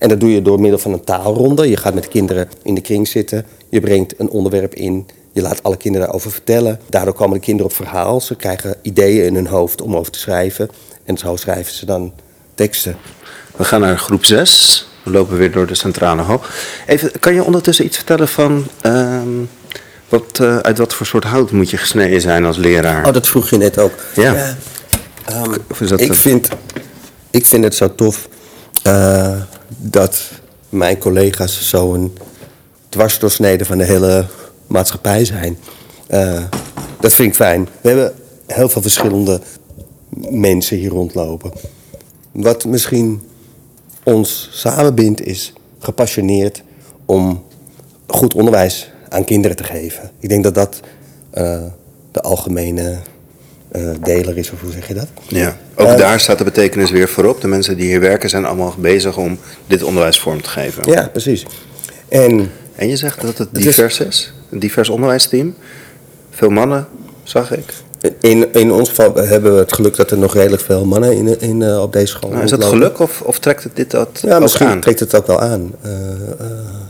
[0.04, 1.70] En dat doe je door middel van een taalronde.
[1.70, 5.42] Je gaat met de kinderen in de kring zitten, je brengt een onderwerp in, je
[5.42, 6.80] laat alle kinderen daarover vertellen.
[6.90, 10.20] Daardoor komen de kinderen op verhaal, ze krijgen ideeën in hun hoofd om over te
[10.20, 10.70] schrijven.
[11.04, 12.14] En zo schrijven ze dan
[12.56, 12.98] teksten.
[13.56, 14.88] We gaan naar groep 6.
[15.04, 16.42] We lopen weer door de centrale hal.
[16.88, 18.66] Even, kan je ondertussen iets vertellen van...
[18.82, 19.28] ehm,
[20.10, 23.08] wat, eh, uit wat voor soort hout moet je gesneden zijn als leraar?
[23.08, 23.94] Oh, dat vroeg je net ook.
[24.16, 24.56] Ja.
[25.26, 26.48] ehm, is dat ik, vind,
[27.32, 28.28] ik vind het zo tof
[28.82, 30.32] eh, dat
[30.70, 32.18] mijn collega's zo'n
[32.90, 34.26] dwarsdoorsnede van de hele
[34.68, 35.58] maatschappij zijn.
[36.08, 36.44] Eh,
[37.00, 37.68] dat vind ik fijn.
[37.82, 38.14] We hebben
[38.48, 39.42] heel veel verschillende
[40.30, 41.52] mensen hier rondlopen.
[42.32, 43.22] Wat misschien
[44.04, 46.64] ons samenbindt is gepassioneerd
[47.06, 47.44] om
[48.08, 50.12] goed onderwijs aan kinderen te geven.
[50.20, 50.80] Ik denk dat dat
[51.30, 51.64] eh,
[52.12, 52.98] de algemene
[53.74, 55.08] eh, deler is, of hoe zeg je dat?
[55.28, 57.42] Ja, ook Eh, daar staat de betekenis weer voorop.
[57.42, 60.84] De mensen die hier werken zijn allemaal bezig om dit onderwijs vorm te geven.
[60.92, 61.46] Ja, precies.
[62.10, 64.34] En En je zegt dat het Het is- divers is?
[64.50, 65.56] Een divers onderwijsteam?
[66.32, 66.88] Veel mannen,
[67.24, 67.74] zag ik.
[68.20, 71.40] in, in ons geval hebben we het geluk dat er nog redelijk veel mannen in,
[71.42, 74.20] in, eh, op deze school Nou, is dat geluk of, of trekt het dit dat
[74.22, 74.80] Ja, misschien aan?
[74.80, 75.72] trekt het ook wel aan.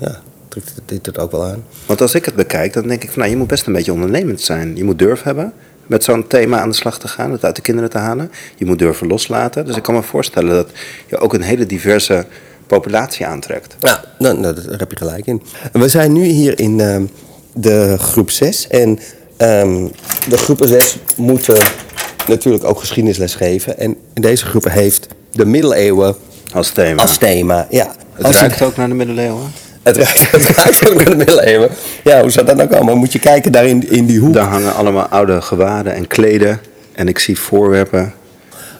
[0.01, 1.63] Ja, trekt het, dit het ook wel aan.
[1.85, 3.93] Want als ik het bekijk, dan denk ik van nou, je moet best een beetje
[3.93, 4.75] ondernemend zijn.
[4.75, 5.53] Je moet durf hebben
[5.87, 8.31] met zo'n thema aan de slag te gaan, het uit de kinderen te halen.
[8.55, 9.65] Je moet durven loslaten.
[9.65, 10.69] Dus ik kan me voorstellen dat
[11.07, 12.25] je ook een hele diverse
[12.67, 13.75] populatie aantrekt.
[13.79, 15.41] Ja, nou, nou, daar heb je gelijk in.
[15.71, 17.03] We zijn nu hier in ehm,
[17.53, 18.67] de groep 6.
[18.67, 18.99] En
[19.37, 19.87] ehm,
[20.29, 21.57] de groepen 6 moeten
[22.27, 23.77] natuurlijk ook geschiedenisles geven.
[23.77, 26.15] En deze groep heeft de middeleeuwen
[26.53, 27.01] Als thema.
[27.01, 27.67] als thema.
[27.69, 27.95] Ja.
[28.13, 29.51] het Als ruikt ook naar de middeleeuwen.
[29.83, 31.69] Het ruikt, het ruikt ook naar de middeleeuwen.
[32.03, 32.97] Ja, hoe zou dat nou komen?
[32.97, 34.33] Moet je kijken daar in, in die hoek.
[34.33, 36.59] Daar hangen allemaal oude gewaden en kleden.
[36.91, 38.13] En ik zie voorwerpen.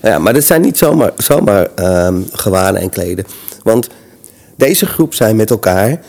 [0.01, 3.25] Ja, maar dat zijn niet zomaar, zomaar ehm gewaden en kleden.
[3.63, 3.89] Want
[4.55, 5.99] deze groep zijn met elkaar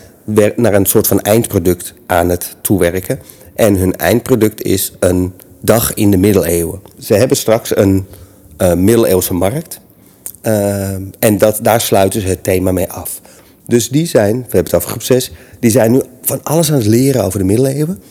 [0.57, 3.21] naar een soort van eindproduct aan het toewerken.
[3.55, 6.81] En hun eindproduct is een dag in de middeleeuwen.
[6.99, 8.07] Ze hebben straks een
[8.57, 9.81] eh, middeleeuwse markt.
[10.41, 13.21] Ehm, en dat, daar sluiten ze het thema mee af.
[13.67, 16.77] Dus die zijn, we hebben het over groep 6, die zijn nu van alles aan
[16.77, 18.03] het leren over de middeleeuwen.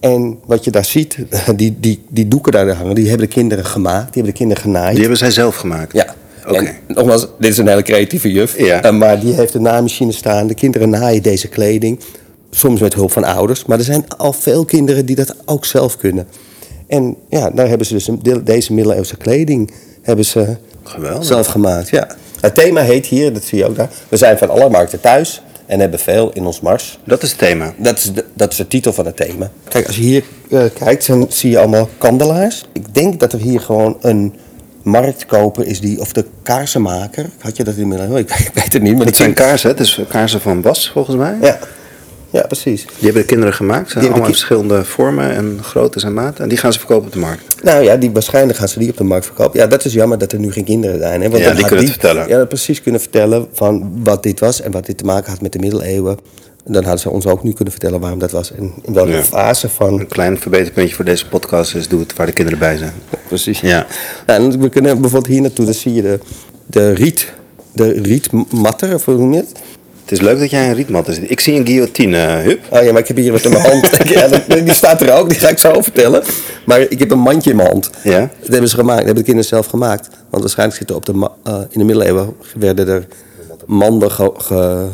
[0.00, 1.16] En wat je daar ziet,
[1.56, 4.62] die, die, die doeken daar hangen, die hebben de kinderen gemaakt, die hebben de kinderen
[4.62, 4.90] genaaid.
[4.90, 5.92] Die hebben zij zelf gemaakt.
[5.92, 6.14] Ja.
[6.48, 6.74] Oké.
[6.88, 8.58] Nogmaals, dit is een hele creatieve juf.
[8.58, 8.82] Ja.
[8.82, 10.46] Eh, maar die heeft een naaimachine staan.
[10.46, 12.00] De kinderen naaien deze kleding.
[12.50, 13.64] Soms met hulp van ouders.
[13.64, 16.26] Maar er zijn al veel kinderen die dat ook zelf kunnen.
[16.86, 19.70] En ja, daar hebben ze dus een, de- deze middeleeuwse kleding
[20.02, 21.24] hebben ze Geweldig.
[21.24, 21.88] zelf gemaakt.
[21.88, 22.06] Ja.
[22.40, 23.88] Het thema heet hier, dat zie je ook daar.
[24.08, 26.98] We zijn van alle markten thuis en hebben veel in ons mars.
[27.04, 27.74] Dat is het thema.
[27.76, 29.50] Dat is, de, dat is de titel van het thema.
[29.68, 32.64] Kijk, als je hier eh, kijkt, dan zie je allemaal kandelaars.
[32.72, 34.34] Ik denk dat er hier gewoon een
[34.82, 37.30] marktkoper is die, of de kaarsenmaker.
[37.38, 38.96] Had je dat in mijn ik, ik weet het niet.
[38.96, 41.36] Maar Het zijn kaarsen, het is kaarsen van Bas volgens mij.
[41.40, 41.58] Ja,
[42.30, 42.82] ja precies.
[42.82, 43.90] Die hebben de kinderen gemaakt.
[43.90, 46.42] Ze allemaal verschillende vormen en groottes en maten.
[46.42, 47.62] En die gaan ze verkopen op de markt.
[47.62, 49.60] Nou ja, die, waarschijnlijk gaan ze die op de markt verkopen.
[49.60, 51.22] Ja, dat is jammer dat er nu geen kinderen zijn.
[51.22, 51.30] Hè?
[51.30, 52.28] Want Ja, die kunnen het vertellen.
[52.28, 55.52] Ja, precies kunnen vertellen van wat dit was en wat dit te maken had met
[55.52, 56.18] de middeleeuwen.
[56.64, 58.52] En dan hadden ze ons ook nu kunnen vertellen waarom dat was.
[58.52, 59.22] En in welke Ja.
[59.22, 60.00] fase van...
[60.00, 62.92] Een klein verbeterpuntje voor deze podcast is doe het waar de kinderen bij zijn.
[63.28, 63.60] Precies.
[63.60, 63.86] Ja.
[64.26, 66.18] Nou, en we kunnen bijvoorbeeld hier naartoe, dan zie je de,
[66.66, 67.32] de riet,
[67.72, 69.52] de rietmatter, of hoe noem je het?
[70.08, 71.30] Het is leuk dat jij een rietmat zit.
[71.30, 72.60] Ik zie een guillotine, Hup.
[72.70, 73.88] Oh ja, maar ik heb hier wat in mijn hand.
[74.08, 74.28] ja,
[74.62, 76.22] die staat er ook, die ga ik zo vertellen.
[76.66, 77.90] Maar ik heb een mandje in mijn hand.
[78.02, 78.18] Ja?
[78.40, 80.08] Dat hebben ze gemaakt, dat hebben de kinderen zelf gemaakt.
[80.30, 83.06] Want waarschijnlijk zitten op de eh, in de middeleeuwen werden er
[83.66, 84.86] manden ge, ge-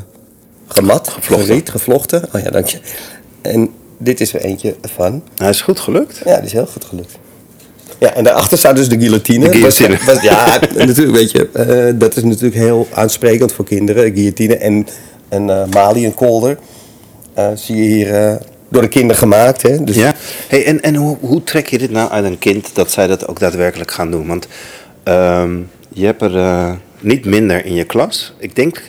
[0.68, 1.46] gemat, Gevlochten.
[1.46, 2.22] geriet, gevlochten.
[2.33, 2.79] Oh ja, dank je.
[3.42, 5.22] En dit is er eentje van.
[5.37, 6.20] Hij is goed gelukt.
[6.24, 7.12] Ja, die is heel goed gelukt.
[8.04, 9.44] Ja, en daarachter staat dus de guillotine.
[9.44, 9.96] De guillotine.
[9.96, 11.48] Was- was- ja, natuurlijk, weet je.
[11.52, 14.12] eh, dat is natuurlijk heel aansprekend voor kinderen.
[14.14, 14.86] Guillotine en
[15.28, 16.58] een eh Mali, een kolder.
[17.34, 18.38] eh, zie je hier
[18.68, 19.62] door de kinderen gemaakt.
[19.62, 19.84] Hè?
[19.84, 20.14] Dus Ja.
[20.48, 23.28] Hey, en en hoe, hoe trek je dit nou uit een kind dat zij dat
[23.28, 24.26] ook daadwerkelijk gaan doen?
[24.26, 24.46] Want
[25.02, 25.56] ehm,
[25.88, 28.34] je hebt er niet minder in je klas.
[28.38, 28.82] Ik denk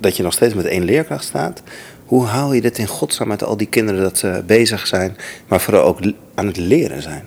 [0.00, 1.62] dat je nog steeds met één leerkracht staat.
[2.06, 5.16] Hoe haal je dit in godsnaam met al die kinderen dat ze bezig zijn,
[5.48, 5.98] maar vooral ook
[6.34, 7.24] aan het leren zijn?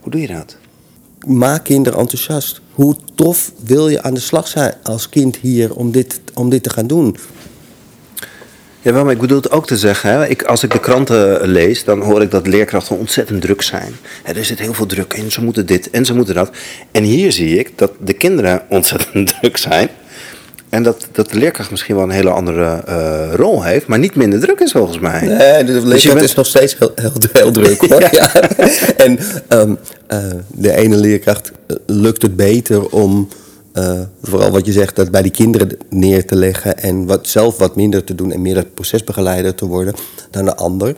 [0.00, 0.56] Hoe doe je dat?
[1.26, 2.60] Maak kinderen enthousiast.
[2.72, 6.62] Hoe tof wil je aan de slag zijn als kind hier om dit, om dit
[6.62, 7.16] te gaan doen?
[8.80, 10.30] Jawel, maar ik bedoel het ook te zeggen.
[10.30, 13.92] Ik, als ik de kranten lees, dan hoor ik dat leerkrachten ontzettend druk zijn.
[14.22, 16.50] Er zit heel veel druk in, ze moeten dit en ze moeten dat.
[16.90, 19.88] En hier zie ik dat de kinderen ontzettend druk zijn.
[20.68, 24.14] En dat, dat de leerkracht misschien wel een hele andere eh, rol heeft, maar niet
[24.14, 25.20] minder druk is volgens mij.
[25.26, 27.80] Nee, de Dus je leerkracht bent- is nog steeds heel, heel, heel druk.
[27.80, 28.00] Hoor.
[28.10, 28.32] Ja.
[28.96, 29.74] En ehm,
[30.06, 30.18] eh,
[30.52, 33.28] de ene leerkracht eh, lukt het beter om,
[34.22, 37.76] vooral wat je zegt, dat bij die kinderen neer te leggen en wat, zelf wat
[37.76, 39.94] minder te doen en meer dat procesbegeleider te worden
[40.30, 40.94] dan de ander.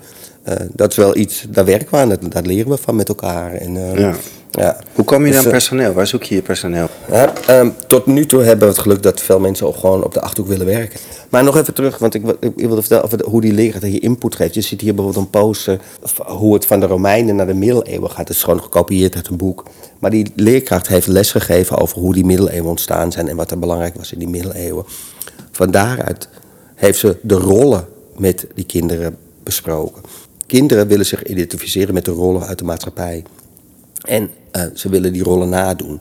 [0.49, 3.09] Eh, dat is wel iets, daar werken we aan, dat, daar leren we van met
[3.09, 3.53] elkaar.
[3.55, 4.15] En, eh, Ja.
[4.51, 4.77] ja.
[4.95, 5.93] Hoe kom je Dus, aan eh, personeel?
[5.93, 6.89] Waar zoek je je personeel?
[7.11, 10.15] ja, ehm, tot nu toe hebben we het geluk dat veel mensen ook gewoon op
[10.15, 11.01] de achterhoek willen werken.
[11.29, 13.99] Maar nog even terug, want ik, wil- ik wilde vertellen over hoe die leraar je
[13.99, 14.55] input geeft.
[14.55, 15.81] Je ziet hier bijvoorbeeld een poster
[16.27, 18.19] hoe het van de Romeinen naar de middeleeuwen gaat.
[18.29, 19.63] Het is gewoon gekopieerd uit een boek.
[19.99, 23.95] Maar die leerkracht heeft lesgegeven over hoe die middeleeuwen ontstaan zijn en wat er belangrijk
[23.95, 24.85] was in die middeleeuwen.
[25.53, 26.29] Van daaruit
[26.75, 30.03] heeft ze de rollen met die kinderen besproken.
[30.49, 33.25] Kinderen willen zich identificeren met de rollen uit de maatschappij.
[34.05, 36.01] En eh, ze willen die rollen nadoen.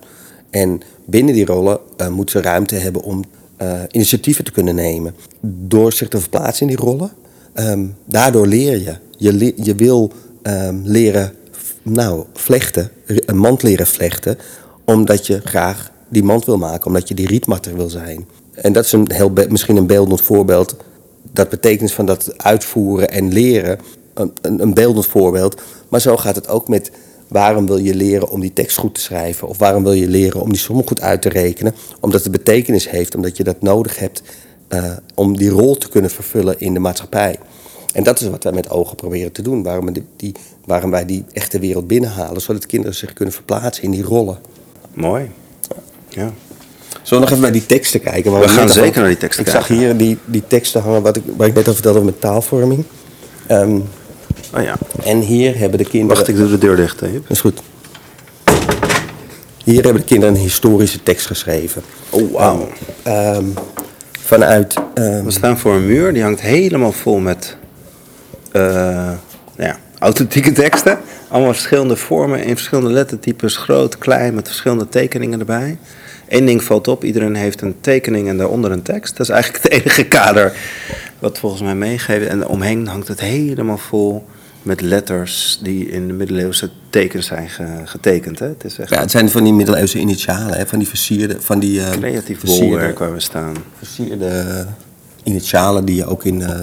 [0.49, 3.23] En binnen die rollen eh moeten ze ruimte hebben om
[3.57, 5.15] eh, initiatieven te kunnen nemen.
[5.41, 7.11] Door zich te verplaatsen in die rollen.
[7.53, 8.95] ehm, daardoor leer je.
[9.17, 11.33] Je, je wil ehm, leren,
[11.83, 14.37] nou, vlechten, een mand leren vlechten.
[14.85, 18.27] Omdat je graag die mand wil maken, omdat je die rietmatter wil zijn.
[18.53, 20.75] En dat is een heel misschien een beeldend voorbeeld.
[21.31, 23.79] Dat betekenis van dat uitvoeren en leren,
[24.19, 25.61] een, een, beeldend voorbeeld.
[25.89, 26.91] Maar zo gaat het ook met
[27.27, 29.47] waarom wil je leren om die tekst goed te schrijven?
[29.47, 31.75] Of waarom wil je leren om die som goed uit te rekenen?
[31.99, 34.21] Omdat het betekenis heeft, omdat je dat nodig hebt
[34.67, 37.39] eh, om die rol te kunnen vervullen in de maatschappij.
[37.93, 39.63] En dat is wat wij met ogen proberen te doen.
[39.63, 40.31] Waarom, we die, die,
[40.65, 44.37] waarom wij die echte wereld binnenhalen, zodat kinderen zich kunnen verplaatsen in die rollen.
[44.93, 45.31] Mooi.
[46.09, 46.31] Ja.
[47.01, 48.31] Zullen we nog even naar die teksten kijken?
[48.31, 49.85] Waar We gaan zeker naar die teksten Ik zag kijken.
[49.85, 52.83] hier die, die teksten hangen, wat ik, waar ik net al vertelde over met taalvorming.
[53.47, 53.79] Ehm,
[54.55, 54.75] Oh ja.
[55.03, 56.15] en hier hebben de kinderen...
[56.15, 56.99] Wacht, ik doe de deur dicht.
[56.99, 57.11] Hè.
[57.11, 57.61] Dat is goed.
[59.63, 61.81] Hier hebben de kinderen een historische tekst geschreven.
[62.09, 62.67] Oh, wauw.
[63.03, 63.45] Ehm,
[64.19, 64.73] vanuit...
[64.93, 67.57] ehm, We staan voor een muur, die hangt helemaal vol met
[68.51, 68.61] eh,
[69.55, 70.97] nou ja, authentieke teksten.
[71.27, 75.77] Allemaal verschillende vormen in verschillende lettertypes, groot, klein, met verschillende tekeningen erbij.
[76.27, 79.17] Eén ding valt op, iedereen heeft een tekening en daaronder een tekst.
[79.17, 80.53] Dat is eigenlijk het enige kader
[81.19, 82.27] wat volgens mij meegeeft.
[82.27, 84.25] En omheen hangt het helemaal vol
[84.61, 88.39] met letters die in de middeleeuwse tekens zijn ge- getekend.
[88.39, 88.47] Hè?
[88.47, 91.35] Het is echt ja, het zijn van die middeleeuwse initialen, hè, van die versierde...
[91.39, 93.55] Van die, ehm, creatief versierde, bolwerk waar we staan.
[93.77, 94.65] versierde
[95.23, 96.59] initialen die je ook in, eh,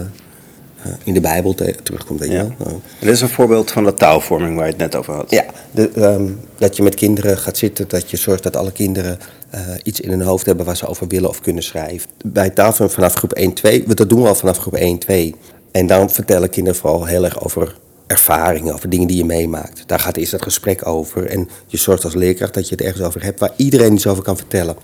[1.04, 2.20] in de Bijbel te- terugkomt.
[2.20, 2.42] Weet je Ja.
[2.42, 2.54] wel?
[2.68, 5.30] Nou, dit is een voorbeeld van de taalvorming waar je het net over had.
[5.30, 6.26] Ja, de, ehm,
[6.58, 9.18] dat je met kinderen gaat zitten, dat je zorgt dat alle kinderen
[9.50, 12.10] eh, iets in hun hoofd hebben waar ze over willen of kunnen schrijven.
[12.26, 15.34] Bij tafel vanaf groep 1, 2, dat doen we al vanaf groep 1, 2.
[15.72, 19.82] En dan vertellen kinderen vooral heel erg over ervaringen, over dingen die je meemaakt.
[19.86, 21.26] Daar gaat eerst dat gesprek over.
[21.26, 24.22] En je zorgt als leerkracht dat je het ergens over hebt waar iedereen iets over
[24.22, 24.76] kan vertellen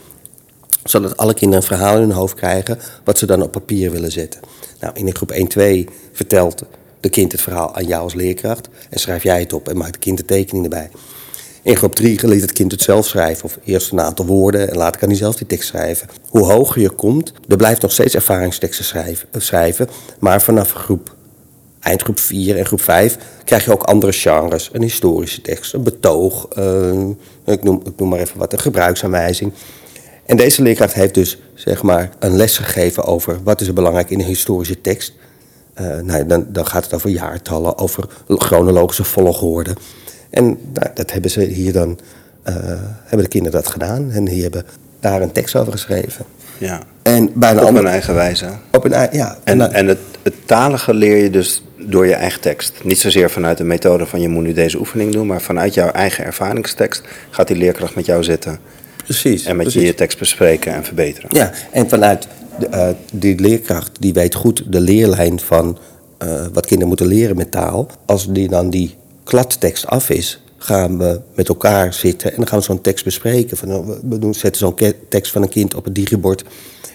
[0.84, 4.12] zodat alle kinderen een verhaal in hun hoofd krijgen wat ze dan op papier willen
[4.12, 4.40] zetten.
[4.80, 6.62] Nou, in de groep 1, 2 vertelt
[7.00, 9.92] de kind het verhaal aan jou als leerkracht en schrijf jij het op en maakt
[9.92, 10.90] de kind de tekening erbij.
[11.62, 14.76] In groep 3 leert het kind het zelf schrijven, of eerst een aantal woorden en
[14.76, 16.08] later kan hij zelf die tekst schrijven.
[16.28, 19.88] Hoe hoger je komt, er blijft nog steeds ervaringsteksten schrijven, eh, schrijven
[20.18, 21.14] maar vanaf groep
[21.80, 24.70] eindgroep 4 en groep 5 krijg je ook andere genres.
[24.72, 27.08] Een historische tekst, een betoog, eh,
[27.44, 29.52] ik, noem, ik noem maar even wat, een gebruiksaanwijzing.
[30.26, 34.10] En deze leerkracht heeft dus zeg maar, een les gegeven over wat is er belangrijk
[34.10, 35.12] in een historische tekst.
[35.74, 39.76] Eh, nou, dan, dan gaat het over jaartallen, over chronologische volgorde.
[40.30, 41.98] En nou, dat hebben ze hier dan,
[42.42, 42.54] eh,
[43.04, 44.10] hebben de kinderen dat gedaan.
[44.10, 44.64] En die hebben
[45.00, 46.24] daar een tekst over geschreven.
[46.58, 46.82] Ja.
[47.02, 47.82] En bij een Op ander...
[47.82, 48.46] een eigen wijze.
[48.72, 49.38] Op een ja.
[49.44, 52.72] En, en het, het talige leer je dus door je eigen tekst.
[52.82, 55.90] Niet zozeer vanuit de methode van je moet nu deze oefening doen, maar vanuit jouw
[55.90, 58.58] eigen ervaringstekst gaat die leerkracht met jou zitten.
[59.10, 59.44] Precies.
[59.44, 59.88] En met je precies.
[59.90, 61.28] je tekst bespreken en verbeteren.
[61.32, 62.26] Ja, en vanuit
[62.58, 65.78] de, eh, die leerkracht, die weet goed de leerlijn van
[66.18, 67.86] eh, wat kinderen moeten leren met taal.
[68.06, 68.94] Als die dan die
[69.24, 73.56] kladtekst af is, gaan we met elkaar zitten en dan gaan we zo'n tekst bespreken.
[73.56, 76.44] Van, nou, we- doen, zetten zo'n tekst van een kind op het digibord.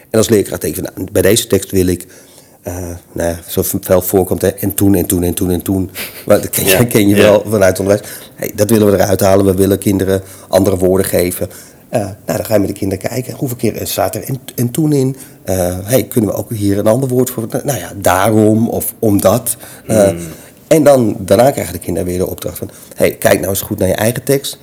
[0.10, 2.06] En als leerkracht denk ik, nou, bij deze tekst wil ik,
[2.62, 2.74] eh
[3.12, 5.90] nou ja, zo veel voorkomt, hè, en toen en toen en toen en toen.
[6.26, 7.22] Maar dat ken je, Ja, ken je ja.
[7.22, 8.08] wel vanuit onderwijs.
[8.36, 9.46] Hey, dat willen we eruit halen.
[9.46, 11.50] We willen kinderen andere woorden geven.
[11.90, 13.34] Eh, nou, dan ga je met de kinderen kijken.
[13.36, 15.16] Hoeveel keer eh, staat er en, en toen in?
[15.44, 17.48] Eh, hey, kunnen we ook hier een ander woord voor?
[17.64, 19.58] Nou ja, daarom of omdat.
[19.88, 20.10] Eh,
[20.68, 22.70] En dan, daarna krijgen de kinderen weer de opdracht van...
[22.96, 24.58] Hey, kijk nou eens goed naar je eigen tekst.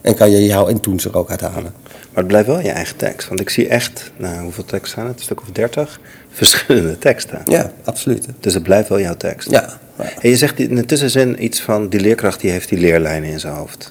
[0.00, 1.74] En kan je jouw en toen er ook uithalen.
[1.82, 3.28] Maar het blijft wel je eigen tekst.
[3.28, 5.16] Want ik zie echt, nou, hoeveel teksten zijn het?
[5.16, 7.42] Een stuk of dertig verschillende teksten.
[7.44, 8.26] Ja, absoluut.
[8.40, 9.50] Dus het blijft wel jouw tekst.
[9.50, 9.78] Ja.
[10.20, 13.40] En je zegt in de tussenzin iets van die leerkracht die heeft die leerlijnen in
[13.40, 13.88] zijn hoofd.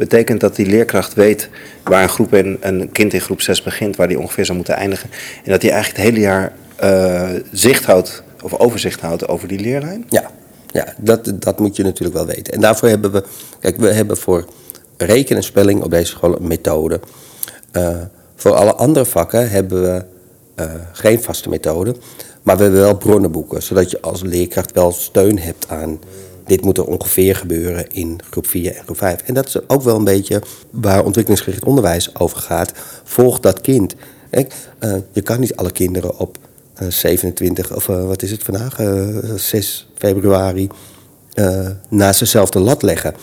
[0.00, 1.48] Betekent dat die leerkracht weet
[1.84, 4.74] waar een, groep in, een kind in groep 6 begint, waar die ongeveer zou moeten
[4.74, 5.10] eindigen.
[5.44, 9.60] En dat hij eigenlijk het hele jaar eh, zicht houdt of overzicht houdt over die
[9.60, 10.04] leerlijn?
[10.08, 10.30] Ja,
[10.72, 12.52] ja dat, dat moet je natuurlijk wel weten.
[12.52, 13.24] En daarvoor hebben we...
[13.60, 14.44] Kijk, we hebben voor
[14.96, 17.00] rekenen en spelling op deze school een methode.
[17.70, 17.96] Eh,
[18.36, 20.04] voor alle andere vakken hebben we
[20.54, 21.94] eh, geen vaste methode.
[22.42, 23.62] Maar we hebben wel bronnenboeken.
[23.62, 26.00] Zodat je als leerkracht wel steun hebt aan...
[26.50, 29.22] Dit moet er ongeveer gebeuren in groep 4 en groep 5.
[29.24, 32.72] En dat is ook wel een beetje waar ontwikkelingsgericht onderwijs over gaat.
[33.04, 33.94] Volg dat kind.
[34.30, 36.38] Eh, je kan niet alle kinderen op
[36.74, 40.68] eh, 27, of eh, wat is het vandaag, Eh, 6 februari,
[41.32, 43.14] eh, naast dezelfde lat leggen.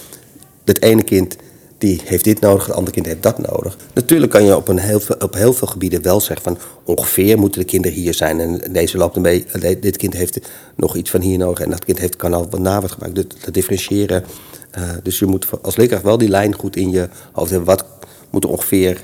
[0.65, 1.35] Het ene kind
[1.77, 3.77] die heeft dit nodig, het andere kind heeft dat nodig.
[3.93, 7.37] Natuurlijk kan je op, een heel, veel, op heel veel gebieden wel zeggen van ongeveer
[7.39, 10.39] moeten de kinderen hier zijn en deze loopt een beetje, eh, dit kind heeft
[10.75, 13.15] nog iets van hier nodig en dat kind heeft, kan al wat na wat gebruikt.
[13.15, 14.23] Dat, dat differentiëren.
[14.71, 17.67] eh, dus je moet als leerkracht wel die lijn goed in je hoofd hebben.
[17.67, 17.85] Wat
[18.29, 19.01] moet er ongeveer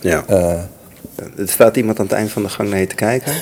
[0.00, 0.24] Ja.
[0.26, 0.50] eh,
[1.36, 3.32] er staat iemand aan het eind van de gang naar je te kijken.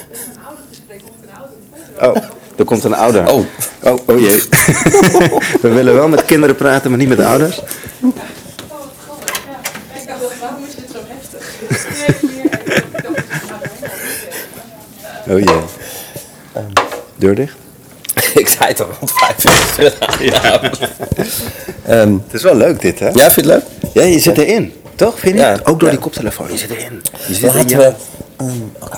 [2.01, 2.17] Oh,
[2.57, 3.33] er komt een ouder.
[3.33, 3.45] Oh.
[3.83, 4.43] oh, oh jee.
[5.63, 7.59] We willen wel met kinderen praten, maar niet met de ouders.
[7.59, 7.63] Ik
[10.07, 11.55] dacht, waarom is dit zo heftig?
[15.29, 15.61] Oh jee.
[17.17, 17.57] Deur dicht?
[18.35, 19.95] ik zei het al rond vijf uur.
[20.33, 20.61] Ja.
[21.87, 23.07] Ehm, Het is wel leuk dit, hè?
[23.09, 23.93] ja, vind je het leuk?
[23.95, 24.73] Ja, je zit erin.
[24.95, 25.19] Toch?
[25.19, 25.53] Vind je Ja.
[25.65, 25.91] Ook door Ja.
[25.91, 26.51] die koptelefoon.
[26.53, 27.03] Je zit erin.
[27.29, 27.93] Je zit Laten we,
[28.37, 28.51] ehm,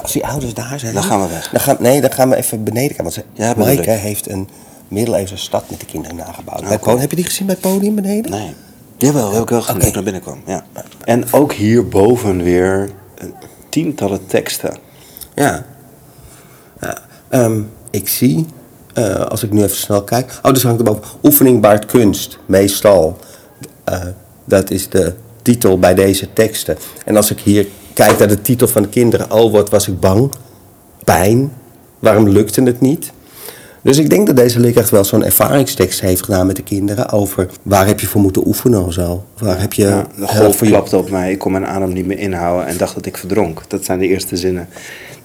[0.02, 0.94] als die ouders daar zijn...
[0.94, 1.48] Dan gaan we weg.
[1.50, 3.04] Dan gaan, nee, dan gaan we even beneden gaan.
[3.04, 4.00] Want ze, Ja, Maaike ik.
[4.00, 4.48] heeft een
[4.88, 6.60] middeleeuwse stad met de kinderen nagebouwd.
[6.60, 6.78] bij cool.
[6.78, 8.30] Podium, heb je die gezien bij het podium beneden?
[8.30, 8.54] Nee.
[8.96, 10.42] Jawel, heb ik wel gezien ik naar binnen kwam.
[10.46, 10.64] Ja.
[11.04, 13.26] En ook hierboven weer eh,
[13.68, 14.76] tientallen teksten.
[15.34, 15.64] Ja.
[17.28, 17.60] Ehm,
[17.90, 18.46] ik zie,
[18.94, 20.38] eh, als ik nu even snel kijk...
[20.42, 21.02] Oh, dus hangt erboven.
[21.22, 23.18] Oefening baart kunst, meestal.
[23.84, 24.00] Eh,
[24.44, 26.76] dat is de titel bij deze teksten.
[27.04, 29.32] En als ik hier kijk naar de titel van de kinderen...
[29.32, 30.32] Oh, wat was ik bang.
[31.04, 31.52] Pijn.
[31.98, 33.12] Waarom lukte het niet?
[33.82, 37.10] Dus ik denk dat deze leerkracht wel zo'n ervaringstekst heeft gedaan met de kinderen...
[37.10, 39.24] over waar heb je voor moeten oefenen of zo.
[39.38, 39.82] Waar heb je...
[39.82, 41.32] Ja, de golf klapte op mij.
[41.32, 43.62] Ik kon mijn adem niet meer inhouden en dacht dat ik verdronk.
[43.68, 44.68] Dat zijn de eerste zinnen.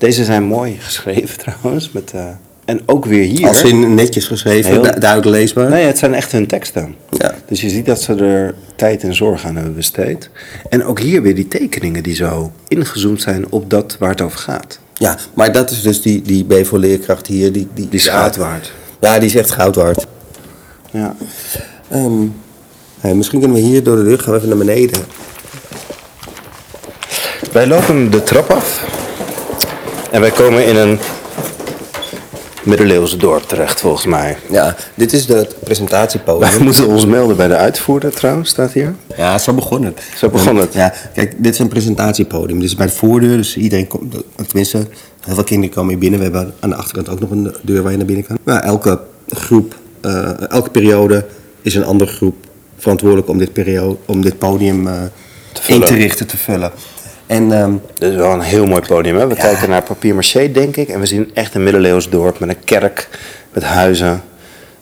[0.04, 1.92] Deze zijn mooi geschreven trouwens.
[1.92, 2.28] Met, eh,
[2.66, 3.48] en ook weer hier.
[3.48, 5.70] Als in netjes geschreven, Heel- du- duidelijk leesbaar.
[5.70, 6.96] Nee, het zijn echt hun teksten.
[7.10, 7.34] Ja.
[7.46, 10.30] Dus je ziet dat ze er tijd en zorg aan hebben besteed.
[10.70, 14.39] En ook hier weer die tekeningen die zo ingezoomd zijn op dat waar het over
[14.39, 14.80] gaat.
[14.94, 17.52] Ja, maar dat is dus die, die BEVO-leerkracht hier.
[17.52, 18.72] Die, die, Die is goud waard.
[19.02, 20.06] Ja, die is echt goud waard.
[20.92, 21.16] Ja.
[21.89, 22.12] Ehm,
[23.00, 25.02] hey, misschien kunnen we hier door de deur gaan we even naar beneden.
[27.52, 29.02] Wij lopen de trap af.
[30.13, 30.99] En wij komen in een
[32.63, 34.38] middeleeuws dorp terecht, volgens mij.
[34.49, 36.49] Ja, dit is de het presentatiepodium.
[36.49, 38.95] Wij moeten ons melden bij de uitvoerder, trouwens, staat hier.
[39.17, 40.02] Ja, zo begon het.
[40.15, 40.73] Zo begon het.
[40.73, 42.60] Ja, kijk, dit is een presentatiepodium.
[42.60, 44.15] Dit is bij de voordeur, dus iedereen komt...
[44.47, 44.78] Tenminste,
[45.21, 46.19] heel veel kinderen komen hier binnen.
[46.19, 48.38] We hebben aan de achterkant ook nog een deur waar je naar binnen kan.
[48.43, 48.99] Maar elke
[49.30, 51.26] groep, eh, elke periode
[51.62, 52.36] is een andere groep
[52.78, 54.93] verantwoordelijk om dit, periode, om dit podium eh,
[55.54, 55.82] vullen.
[55.82, 56.71] in te richten, te vullen.
[57.28, 59.18] En ehm, Dit is wel een heel mooi podium.
[59.18, 59.28] Hè?
[59.28, 60.88] We kijken naar papier maché, denk ik.
[60.90, 63.10] En we zien echt een middeleeuws dorp met een kerk,
[63.54, 64.22] met huizen,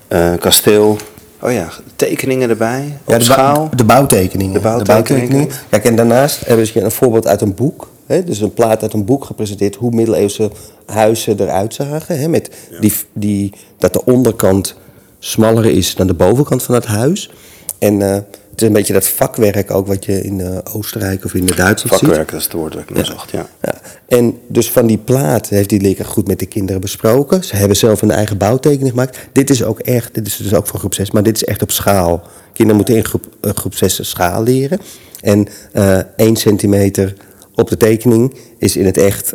[0.07, 0.97] eh, kasteel.
[1.41, 3.69] Oh ja, tekeningen erbij, op Ja, de, schaal.
[3.75, 4.53] de bouwtekeningen.
[4.53, 5.49] De bouwtekeningen.
[5.69, 7.89] Kijk, en daarnaast hebben ze een voorbeeld uit een boek.
[8.05, 10.51] Hè, dus een plaat uit een boek gepresenteerd hoe middeleeuwse
[10.85, 12.19] huizen eruit zagen.
[12.19, 12.49] Hè, met
[12.79, 14.75] die, die, dat de onderkant
[15.19, 17.31] smaller is dan de bovenkant van het huis.
[17.81, 18.13] En eh,
[18.51, 21.55] het is een beetje dat vakwerk ook wat je in eh, Oostenrijk of in de
[21.55, 22.07] Duitsland ziet.
[22.07, 23.47] Vakwerk, dat is het woord dat ik nog zocht, ja.
[23.61, 23.81] Ja.
[24.07, 27.43] En dus van die plaat heeft die leerkracht goed met de kinderen besproken.
[27.43, 29.17] Ze hebben zelf een eigen bouwtekening gemaakt.
[29.31, 31.61] Dit is ook echt, dit is dus ook voor groep 6, maar dit is echt
[31.61, 32.23] op schaal.
[32.53, 34.79] Kinderen moeten in groep, eh, groep 6 schaal leren.
[35.21, 37.13] En eh 1 centimeter
[37.55, 39.33] op de tekening is in het echt,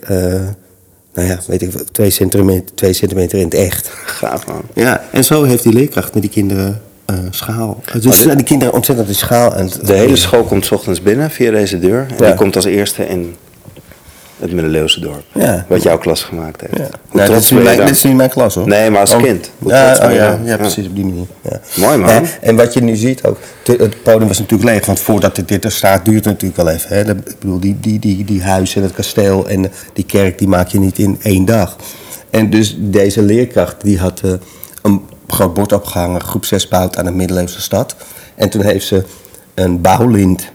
[1.14, 3.88] nou ja, weet ik, 2 centimeter, 2 centimeter in het echt.
[3.88, 4.62] Gaaf, man.
[4.74, 7.80] Ja, en zo heeft die leerkracht met die kinderen eh, schaal.
[8.00, 11.30] Dus zijn die kinderen ontzettend die schaal het De hele school komt 's ochtends binnen
[11.30, 12.06] via deze deur.
[12.08, 12.26] En Ja.
[12.26, 13.36] die komt als eerste in
[14.40, 15.22] het middeleeuwse dorp.
[15.34, 15.64] Ja.
[15.68, 16.76] Wat jouw klas gemaakt heeft.
[16.76, 16.80] Ja.
[16.80, 17.86] Nou, dit, trots is niet mijn, dan?
[17.86, 18.68] dit is niet mijn klas hoor.
[18.68, 19.22] Nee, maar als Oh.
[19.22, 19.50] kind.
[19.58, 21.26] Hoe Ja, oh, ja, ja, precies op die manier.
[21.42, 21.60] Ja.
[21.76, 22.26] Mooi, man.
[22.40, 25.72] En wat je nu ziet ook, het podium was natuurlijk leeg, want voordat dit, er
[25.72, 26.96] staat duurt het natuurlijk wel even.
[26.96, 27.04] Hè.
[27.04, 30.48] Dat- Ik bedoel, die, die, die, die huis en het kasteel en die kerk die
[30.48, 31.76] maak je niet in één dag.
[32.30, 34.30] En dus deze leerkracht die had eh,
[34.82, 37.96] een groot bord opgehangen, groep 6 bouwt aan de middeleeuwse stad.
[38.34, 39.04] En toen heeft ze
[39.54, 40.50] een bouwlint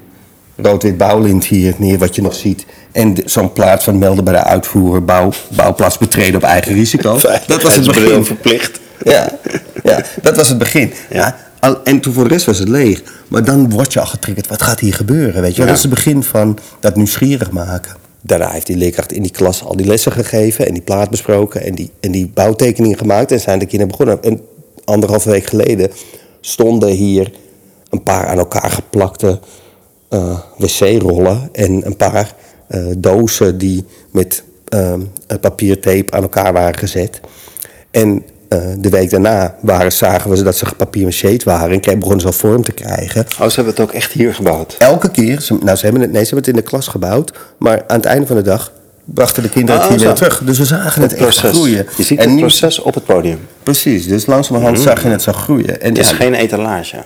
[0.55, 2.65] rood-wit bouwlint hier neer, wat je nog ziet.
[2.91, 7.19] En zo'n plaats van melden bij de uitvoerder, bouw, bouwplaats betreden op eigen risico.
[7.47, 8.25] Dat was het begin.
[8.25, 8.79] verplicht.
[9.03, 9.39] Ja,
[9.83, 10.93] ja, dat was het begin.
[11.09, 11.37] Ja.
[11.59, 13.01] al- en toen voor de rest was het leeg.
[13.27, 14.47] Maar dan word je al getriggerd.
[14.47, 15.41] Wat gaat hier gebeuren?
[15.41, 15.61] Weet je?
[15.61, 15.67] Ja.
[15.67, 17.95] Dat is het begin van dat nieuwsgierig maken.
[18.21, 21.63] Daarna heeft die leerkracht in die klas al die lessen gegeven en die plaat besproken
[21.63, 23.31] en die, en die bouwtekeningen gemaakt.
[23.31, 24.23] En zijn de kinderen begonnen.
[24.23, 24.41] En
[24.83, 25.91] anderhalve week geleden
[26.41, 27.31] stonden hier
[27.89, 29.39] een paar aan elkaar geplakte
[30.09, 32.35] eh, wc-rollen en een paar
[32.67, 35.01] eh, dozen die met ehm,
[35.41, 37.19] papiertape aan elkaar waren gezet.
[37.91, 42.27] En eh, de week daarna waren, zagen we dat ze gepapier waren en begonnen ze
[42.27, 43.25] al vorm te krijgen.
[43.39, 44.75] Oh, ze hebben het ook echt hier gebouwd.
[44.79, 47.33] Elke keer, ze, nou ze hebben, het, nee, ze hebben het in de klas gebouwd,
[47.57, 48.71] maar aan het einde van de dag
[49.13, 50.13] brachten de kinderen het hier weer zo.
[50.13, 50.41] terug.
[50.45, 51.55] Dus we zagen het, Het echt proces.
[51.57, 51.85] groeien.
[51.97, 53.39] Je ziet en het proces op het podium.
[53.63, 55.81] Precies, dus langzamerhand zag je het zo groeien.
[55.81, 56.97] En Het is ja, geen etalage.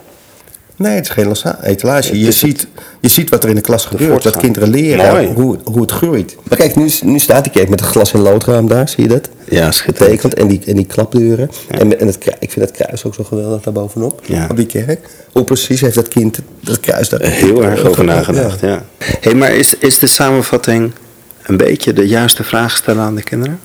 [0.77, 2.19] Nee, het is geen etalage.
[2.19, 2.67] Je ziet,
[2.99, 5.27] je ziet wat er in de klas gebeurt, wat kinderen leren, Mooi.
[5.33, 6.35] hoe, hoe het groeit.
[6.49, 9.09] Maar kijk, nu, nu staat die kerk met een glas- en loodraam daar, zie je
[9.09, 9.29] dat?
[9.49, 10.21] Ja, schitterend.
[10.21, 11.49] Getekend en die, en die klapdeuren.
[11.67, 14.47] En, en het, ik vind het kruis ook zo geweldig daar bovenop, Ja.
[14.49, 15.07] op die kerk.
[15.31, 17.21] Hoe precies heeft dat kind dat kruis daar...
[17.21, 18.83] Heel erg over nagedacht, ja.
[19.21, 20.91] hey, maar is, is de samenvatting
[21.45, 23.59] een beetje de juiste vraag stellen aan de kinderen?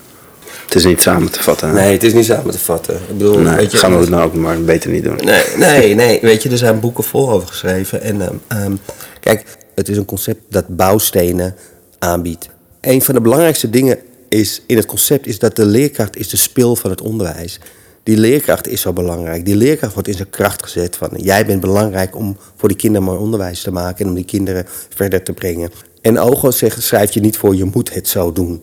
[0.64, 1.68] Het is niet samen te vatten.
[1.68, 1.74] hè?
[1.74, 2.94] Nee, het is niet samen te vatten.
[2.94, 5.18] Ik bedoel, Nee, weet je, gaan we het nou ook maar beter niet doen.
[5.24, 6.18] Nee, nee, nee.
[6.20, 8.02] Weet je, er zijn boeken vol over geschreven.
[8.02, 8.72] En ehm, ehm,
[9.20, 11.54] kijk, het is een concept dat bouwstenen
[11.98, 12.48] aanbiedt.
[12.80, 16.36] Een van de belangrijkste dingen is, in het concept is dat de leerkracht is de
[16.36, 17.60] spil van het onderwijs.
[18.02, 19.44] Die leerkracht is zo belangrijk.
[19.44, 21.10] Die leerkracht wordt in zijn kracht gezet van...
[21.16, 24.04] jij bent belangrijk om voor die kinderen mooi onderwijs te maken...
[24.04, 25.70] en om die kinderen verder te brengen.
[26.00, 28.62] En Ogo zegt, schrijf je niet voor, je moet het zo doen.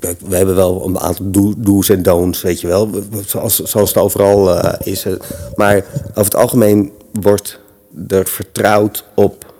[0.00, 2.90] We hebben wel een aantal do- do's en don'ts, weet je wel.
[3.26, 5.06] Zoals, het overal eh, is.
[5.54, 5.76] Maar
[6.10, 7.60] over het algemeen wordt
[8.08, 9.54] er vertrouwd op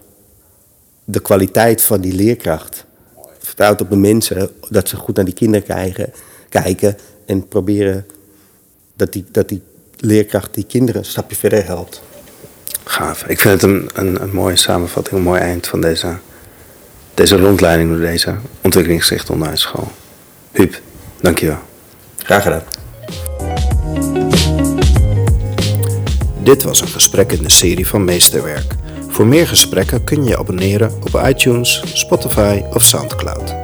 [1.04, 2.84] de kwaliteit van die leerkracht.
[3.38, 5.66] Vertrouwd op de mensen, dat ze goed naar die kinderen
[6.48, 8.06] kijken, en proberen
[8.96, 9.62] dat die, dat die
[9.96, 12.02] leerkracht die kinderen een stapje verder helpt.
[12.84, 13.24] Gaaf.
[13.26, 13.88] Ik vind het een,
[14.22, 16.16] een mooie samenvatting, een mooi eind van deze,
[17.18, 19.90] deze rondleiding door deze ontwikkelingsgerichte onderwijsschool.
[20.52, 20.80] Huub,
[21.20, 21.58] dankjewel.
[22.16, 22.62] Graag gedaan.
[26.42, 28.74] Dit was een gesprek in de serie van Meesterwerk.
[29.08, 33.54] Voor meer gesprekken kun je je abonneren op iTunes, Spotify of Soundcloud.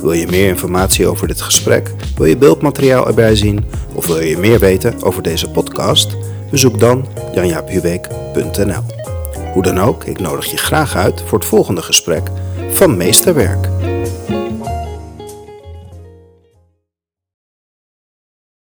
[0.00, 1.90] Wil je meer informatie over dit gesprek?
[2.16, 3.64] Wil je beeldmateriaal erbij zien?
[3.92, 6.16] Of wil je meer weten over deze podcast?
[6.50, 8.82] Bezoek dan janjaaphubeek.nl
[9.52, 12.30] Hoe dan ook, ik nodig je graag uit voor het volgende gesprek
[12.74, 13.73] van Meesterwerk.